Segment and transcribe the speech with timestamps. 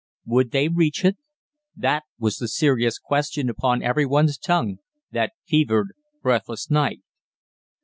[0.25, 1.17] Would they reach it?
[1.75, 4.79] That was the serious question upon every one's tongue
[5.11, 5.89] that fevered,
[6.23, 7.01] breathless night.